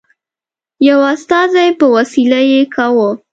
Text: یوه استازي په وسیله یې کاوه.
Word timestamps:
یوه 0.87 1.07
استازي 1.15 1.67
په 1.79 1.85
وسیله 1.95 2.39
یې 2.51 2.61
کاوه. 2.73 3.09